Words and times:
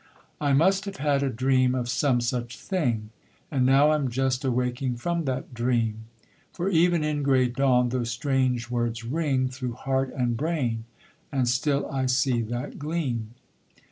I 0.41 0.53
must 0.53 0.85
have 0.85 0.95
had 0.95 1.21
a 1.21 1.29
dream 1.29 1.75
of 1.75 1.87
some 1.87 2.21
such 2.21 2.57
thing, 2.57 3.11
And 3.51 3.67
now 3.67 3.93
am 3.93 4.09
just 4.09 4.43
awaking 4.43 4.95
from 4.95 5.25
that 5.25 5.53
dream; 5.53 6.05
For 6.51 6.69
even 6.69 7.03
in 7.03 7.21
grey 7.21 7.47
dawn 7.49 7.89
those 7.89 8.09
strange 8.09 8.67
words 8.71 9.05
ring 9.05 9.47
Through 9.47 9.73
heart 9.73 10.11
and 10.15 10.35
brain, 10.35 10.85
and 11.31 11.47
still 11.47 11.87
I 11.87 12.07
see 12.07 12.41
that 12.41 12.79
gleam. 12.79 13.35